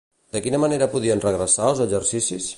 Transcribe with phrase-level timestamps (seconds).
[0.35, 2.49] De quina manera podrien regressar els exercicis?